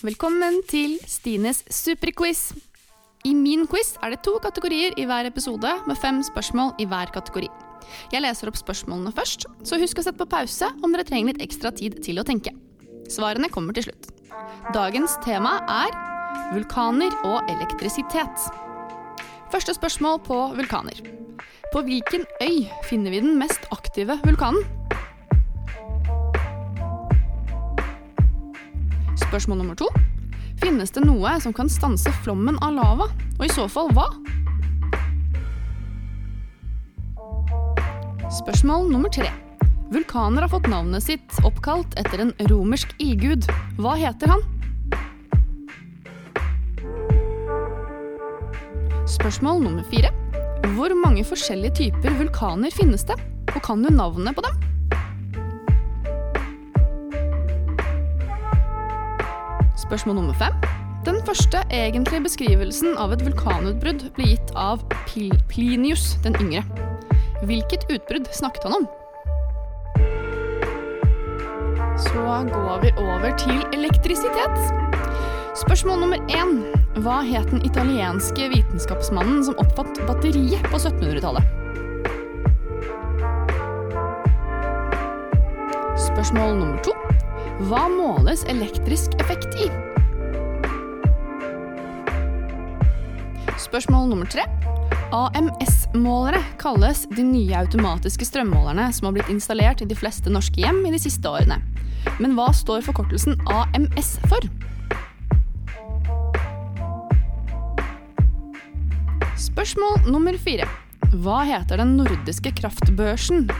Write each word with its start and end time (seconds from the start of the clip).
Velkommen 0.00 0.62
til 0.64 0.94
Stines 1.04 1.58
superquiz. 1.68 2.54
I 3.28 3.34
min 3.36 3.66
quiz 3.68 3.90
er 4.00 4.14
det 4.14 4.22
to 4.24 4.32
kategorier 4.40 4.94
i 4.96 5.04
hver 5.04 5.28
episode, 5.28 5.68
med 5.84 6.00
fem 6.00 6.22
spørsmål 6.24 6.72
i 6.80 6.86
hver 6.88 7.12
kategori. 7.12 7.50
Jeg 8.08 8.24
leser 8.24 8.48
opp 8.48 8.56
spørsmålene 8.56 9.12
først, 9.12 9.44
så 9.60 9.76
husk 9.76 10.00
å 10.00 10.06
sette 10.06 10.22
på 10.22 10.28
pause 10.32 10.70
om 10.80 10.96
dere 10.96 11.04
trenger 11.04 11.34
litt 11.34 11.44
ekstra 11.44 11.68
tid 11.76 12.00
til 12.00 12.16
å 12.16 12.24
tenke. 12.24 12.54
Svarene 13.12 13.52
kommer 13.52 13.76
til 13.76 13.90
slutt. 13.90 14.08
Dagens 14.72 15.20
tema 15.20 15.58
er 15.68 15.92
vulkaner 16.54 17.20
og 17.20 17.52
elektrisitet. 17.52 18.48
Første 19.52 19.76
spørsmål 19.76 20.22
på 20.24 20.42
vulkaner. 20.56 21.04
På 21.74 21.84
hvilken 21.84 22.24
øy 22.40 22.64
finner 22.88 23.12
vi 23.12 23.20
den 23.20 23.36
mest 23.36 23.68
aktive 23.68 24.16
vulkanen? 24.24 24.79
Spørsmål 29.30 29.60
nummer 29.60 29.76
to. 29.78 29.86
Finnes 30.58 30.90
det 30.90 31.04
noe 31.04 31.36
som 31.38 31.52
kan 31.54 31.68
stanse 31.70 32.10
flommen 32.24 32.56
av 32.66 32.72
lava, 32.74 33.06
og 33.38 33.44
i 33.46 33.50
så 33.54 33.68
fall 33.70 33.92
hva? 33.94 34.08
Spørsmål 38.40 38.88
nummer 38.90 39.12
tre. 39.14 39.28
Vulkaner 39.94 40.42
har 40.42 40.50
fått 40.50 40.66
navnet 40.72 41.06
sitt 41.06 41.38
oppkalt 41.46 41.94
etter 42.02 42.24
en 42.24 42.32
romersk 42.50 42.90
ildgud. 42.98 43.46
Hva 43.78 43.94
heter 44.00 44.34
han? 44.34 44.42
Spørsmål 49.14 49.62
nummer 49.62 49.86
fire. 49.94 50.10
Hvor 50.74 50.90
mange 50.98 51.22
forskjellige 51.22 51.84
typer 51.84 52.18
vulkaner 52.18 52.74
finnes 52.74 53.06
det, 53.06 53.14
og 53.54 53.62
kan 53.62 53.86
du 53.86 53.94
navnet 53.94 54.34
på 54.34 54.42
dem? 54.48 54.58
Spørsmål 59.90 60.14
nummer 60.14 60.34
fem. 60.38 60.52
Den 61.06 61.16
første 61.26 61.58
egentlige 61.74 62.22
beskrivelsen 62.22 62.92
av 63.02 63.10
et 63.10 63.24
vulkanutbrudd 63.26 64.04
ble 64.14 64.28
gitt 64.28 64.52
av 64.54 64.84
Pil 65.08 65.32
Plinius 65.50 66.12
den 66.22 66.36
yngre. 66.38 66.62
Hvilket 67.42 67.88
utbrudd 67.90 68.28
snakket 68.30 68.68
han 68.68 68.76
om? 68.76 68.86
Så 72.04 72.22
går 72.54 72.78
vi 72.84 72.94
over 73.02 73.34
til 73.42 73.58
elektrisitet. 73.74 74.62
Spørsmål 75.58 76.04
nummer 76.04 76.22
én. 76.38 76.62
Hva 77.02 77.18
het 77.26 77.50
den 77.50 77.66
italienske 77.66 78.46
vitenskapsmannen 78.54 79.42
som 79.42 79.58
oppfant 79.58 79.98
batteriet 80.06 80.70
på 80.70 80.78
1700-tallet? 80.78 81.42
Spørsmål 85.98 86.60
nummer 86.62 86.78
to. 86.86 86.99
Hva 87.68 87.82
måles 87.92 88.40
elektrisk 88.48 89.12
effekt 89.20 89.52
i? 89.60 89.66
Spørsmål 93.60 94.06
nummer 94.08 94.28
tre. 94.32 94.46
AMS-målere 95.12 96.40
kalles 96.62 97.02
de 97.12 97.20
nye 97.26 97.58
automatiske 97.58 98.24
strømmålerne 98.24 98.86
som 98.96 99.10
har 99.10 99.18
blitt 99.18 99.28
installert 99.28 99.82
i 99.84 99.88
de 99.90 99.98
fleste 99.98 100.32
norske 100.32 100.62
hjem 100.62 100.80
i 100.88 100.92
de 100.94 101.00
siste 101.02 101.28
årene. 101.28 101.58
Men 102.16 102.32
hva 102.38 102.48
står 102.56 102.80
forkortelsen 102.86 103.36
AMS 103.44 104.14
for? 104.30 104.48
Spørsmål 109.36 110.08
nummer 110.08 110.40
fire. 110.40 110.64
Hva 111.20 111.42
heter 111.44 111.84
den 111.84 111.98
nordiske 112.00 112.54
kraftbørsen 112.56 113.50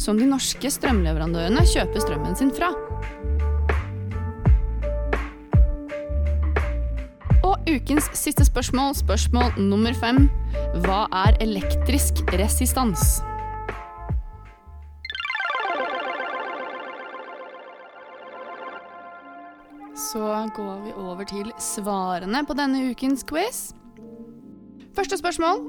som 0.00 0.16
de 0.16 0.30
norske 0.30 0.72
strømleverandørene 0.72 1.66
kjøper 1.68 2.06
strømmen 2.06 2.40
sin 2.40 2.54
fra? 2.56 2.72
Ukens 7.68 8.08
siste 8.16 8.44
spørsmål, 8.46 8.94
spørsmål 8.96 9.58
nummer 9.60 9.94
fem. 9.94 10.26
Hva 10.84 11.04
er 11.24 11.36
elektrisk 11.44 12.22
resistans? 12.38 13.20
Så 19.96 20.24
går 20.56 20.82
vi 20.84 20.92
over 20.96 21.24
til 21.28 21.52
svarene 21.62 22.42
på 22.46 22.56
denne 22.58 22.82
ukens 22.90 23.24
quiz. 23.28 23.70
Første 24.96 25.18
spørsmål. 25.20 25.62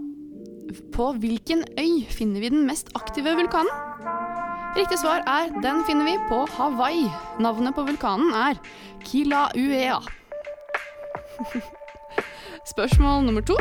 På 0.93 1.11
hvilken 1.19 1.63
øy 1.79 2.03
finner 2.09 2.39
vi 2.41 2.49
den 2.49 2.65
mest 2.67 2.89
aktive 2.95 3.35
vulkanen? 3.37 3.71
Riktig 4.73 4.97
svar 5.03 5.21
er 5.29 5.53
den 5.61 5.83
finner 5.85 6.07
vi 6.09 6.17
på 6.31 6.41
Hawaii. 6.57 7.05
Navnet 7.39 7.75
på 7.77 7.85
vulkanen 7.85 8.33
er 8.33 8.59
Kilauea. 9.05 10.01
Spørsmål 12.63 13.25
nummer 13.25 13.44
to. 13.44 13.57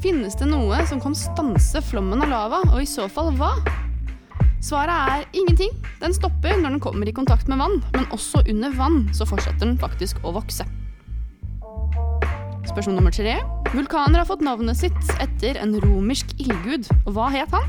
Finnes 0.00 0.32
det 0.40 0.46
noe 0.48 0.78
som 0.88 1.00
kan 1.02 1.12
stanse 1.16 1.82
flommen 1.84 2.22
av 2.24 2.30
lava, 2.30 2.62
og 2.70 2.80
i 2.80 2.88
så 2.88 3.04
fall 3.12 3.34
hva? 3.36 3.50
Svaret 4.64 5.12
er 5.12 5.26
ingenting. 5.36 5.74
Den 6.00 6.16
stopper 6.16 6.56
når 6.56 6.76
den 6.76 6.80
kommer 6.80 7.08
i 7.08 7.14
kontakt 7.16 7.50
med 7.52 7.60
vann, 7.60 7.82
men 7.92 8.08
også 8.16 8.40
under 8.48 8.72
vann 8.76 9.02
så 9.16 9.28
fortsetter 9.28 9.66
den 9.66 9.76
faktisk 9.80 10.24
å 10.24 10.32
vokse. 10.38 10.64
Spørsmål 12.70 12.96
nummer 12.96 13.12
tre. 13.12 13.36
Vulkaner 13.74 14.22
har 14.22 14.28
fått 14.28 14.44
navnet 14.46 14.80
sitt 14.80 15.14
etter 15.20 15.60
en 15.60 15.76
romersk 15.84 16.32
ildgud, 16.40 16.88
og 17.04 17.12
hva 17.18 17.28
het 17.36 17.52
han? 17.52 17.68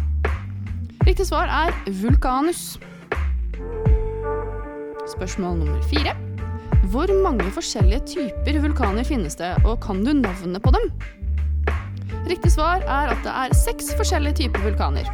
Riktig 1.03 1.27
svar 1.27 1.51
er 1.51 1.75
vulkanus. 1.99 2.77
Spørsmål 5.17 5.65
nummer 5.65 5.83
fire. 5.91 6.15
Hvor 6.91 7.11
mange 7.23 7.47
forskjellige 7.55 8.05
typer 8.15 8.59
vulkaner 8.63 9.05
finnes 9.07 9.37
det, 9.39 9.53
og 9.65 9.79
kan 9.83 10.03
du 10.05 10.13
navnet 10.17 10.63
på 10.63 10.73
dem? 10.75 10.89
Riktig 12.27 12.51
svar 12.53 12.83
er 12.83 13.11
at 13.13 13.21
det 13.25 13.31
er 13.31 13.55
seks 13.57 13.93
forskjellige 13.99 14.43
typer 14.43 14.65
vulkaner. 14.69 15.07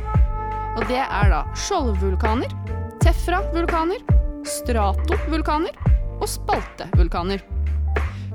Og 0.78 0.86
det 0.90 1.02
er 1.02 1.32
da 1.34 1.44
skjoldvulkaner, 1.58 2.52
tefra-vulkaner, 3.02 4.02
stratovulkaner 4.48 5.78
og 6.22 6.28
spaltevulkaner. 6.30 7.44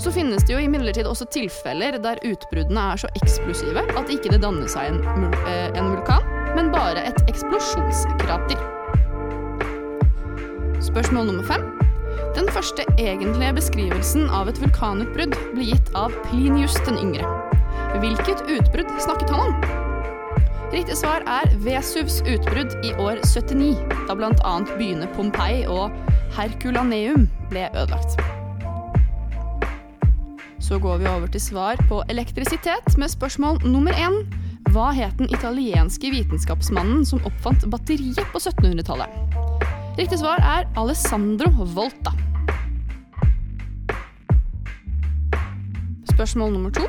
Så 0.03 0.11
finnes 0.11 0.43
det 0.43 0.57
jo 0.57 0.63
imidlertid 0.63 1.07
også 1.07 1.29
tilfeller 1.31 1.99
der 2.03 2.21
utbruddene 2.27 2.87
er 2.93 3.03
så 3.05 3.11
eksplosive 3.21 3.85
at 3.87 4.11
ikke 4.11 4.33
det 4.33 4.41
danner 4.43 4.71
seg 4.71 4.91
en, 4.91 5.29
en 5.47 5.93
vulkan, 5.93 6.27
men 6.57 6.73
bare 6.75 7.05
et 7.07 7.23
eksplosjonskrater. 7.31 8.59
Spørsmål 10.83 11.31
nummer 11.31 11.47
fem. 11.47 11.72
Den 12.33 12.49
første 12.49 12.85
egentlige 12.97 13.53
beskrivelsen 13.59 14.31
av 14.33 14.49
et 14.49 14.57
vulkanutbrudd 14.63 15.35
ble 15.53 15.67
gitt 15.69 15.91
av 15.99 16.15
Plinius 16.31 16.79
den 16.87 16.97
yngre. 16.97 17.29
Hvilket 18.01 18.41
utbrudd 18.49 18.89
snakket 19.05 19.33
han 19.35 19.51
om? 19.51 19.83
Riktig 20.73 20.97
svar 20.97 21.27
er 21.29 21.53
Vesuvs 21.61 22.23
utbrudd 22.25 22.73
i 22.89 22.95
år 22.97 23.21
79, 23.29 23.75
da 24.09 24.17
bl.a. 24.17 24.55
byene 24.79 25.11
Pompeii 25.13 25.67
og 25.69 25.93
Herculaneum 26.33 27.29
ble 27.53 27.67
ødelagt. 27.77 28.17
Så 30.63 30.81
går 30.81 31.03
vi 31.03 31.11
over 31.13 31.29
til 31.29 31.45
svar 31.45 31.77
på 31.91 32.01
elektrisitet 32.09 32.97
med 32.97 33.13
spørsmål 33.13 33.61
nummer 33.69 33.93
én. 33.93 34.23
Hva 34.73 34.89
het 34.97 35.21
den 35.21 35.29
italienske 35.29 36.09
vitenskapsmannen 36.15 37.05
som 37.05 37.21
oppfant 37.29 37.69
batteriet 37.69 38.25
på 38.33 38.41
1700-tallet? 38.41 39.52
Riktig 39.93 40.23
svar 40.23 40.41
er 40.41 40.65
Alessandro 40.81 41.51
Volta. 41.75 42.15
Spørsmål 46.09 46.55
nummer 46.55 46.73
to. 46.73 46.87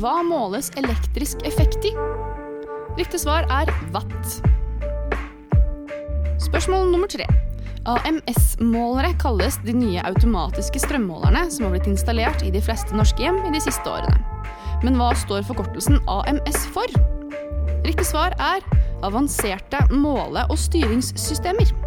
Hva 0.00 0.22
måles 0.24 0.70
elektrisk 0.80 1.44
effekt 1.44 1.84
i? 1.84 1.92
Riktig 2.96 3.20
svar 3.20 3.44
er 3.52 3.68
watt. 3.92 4.38
Spørsmål 6.40 6.88
nummer 6.94 7.12
tre. 7.12 7.28
AMS-målere 7.84 9.12
kalles 9.20 9.60
de 9.66 9.76
nye 9.76 10.00
automatiske 10.08 10.80
strømmålerne 10.80 11.44
som 11.52 11.68
har 11.68 11.76
blitt 11.76 11.92
installert 11.92 12.40
i 12.40 12.54
de 12.54 12.64
fleste 12.64 12.96
norske 12.96 13.20
hjem 13.20 13.42
i 13.44 13.52
de 13.52 13.60
siste 13.66 13.84
årene. 13.84 14.16
Men 14.80 14.96
hva 14.96 15.12
står 15.12 15.44
forkortelsen 15.44 16.00
AMS 16.08 16.64
for? 16.72 16.88
Riktig 17.84 18.08
svar 18.08 18.32
er 18.40 18.64
avanserte 19.04 19.84
måle- 19.92 20.48
og 20.48 20.56
styringssystemer. 20.56 21.85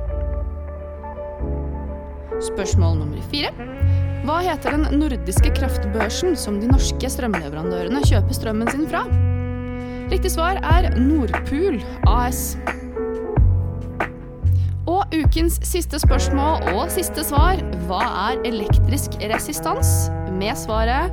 Spørsmål 2.40 2.98
nummer 3.02 3.24
fire. 3.32 3.52
Hva 4.24 4.38
heter 4.46 4.76
den 4.76 5.00
nordiske 5.00 5.52
kraftbørsen 5.58 6.36
som 6.40 6.60
de 6.62 6.70
norske 6.72 7.10
strømleverandørene 7.12 8.02
kjøper 8.08 8.36
strømmen 8.36 8.72
sin 8.72 8.86
fra? 8.88 9.04
Riktig 10.10 10.32
svar 10.34 10.60
er 10.64 10.90
Nordpool 11.00 11.80
AS. 12.08 12.58
Og 14.90 15.12
ukens 15.14 15.60
siste 15.68 16.00
spørsmål 16.02 16.72
og 16.74 16.90
siste 16.94 17.24
svar 17.28 17.62
hva 17.90 18.02
er 18.32 18.44
elektrisk 18.48 19.20
resistans? 19.30 20.10
Med 20.40 20.56
svaret 20.56 21.12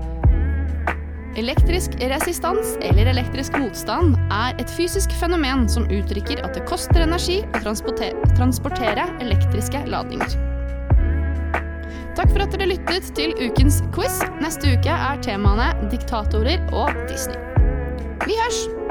Elektrisk 1.37 1.99
resistans 2.01 2.79
eller 2.81 3.11
elektrisk 3.11 3.59
motstand 3.61 4.15
er 4.33 4.57
et 4.57 4.73
fysisk 4.73 5.13
fenomen 5.21 5.67
som 5.69 5.85
uttrykker 5.93 6.41
at 6.47 6.57
det 6.57 6.65
koster 6.71 7.05
energi 7.05 7.43
å 7.61 7.63
transportere 8.39 9.11
elektriske 9.21 9.85
ladninger. 9.91 10.56
Takk 12.17 12.33
for 12.33 12.47
at 12.47 12.55
dere 12.57 12.71
lyttet 12.71 13.11
til 13.19 13.35
ukens 13.45 13.83
quiz. 13.93 14.23
Neste 14.41 14.73
uke 14.73 14.97
er 14.97 15.21
temaene 15.25 15.69
diktatorer 15.93 16.65
og 16.73 17.05
Disney. 17.11 17.37
Vi 18.25 18.41
hørs! 18.41 18.86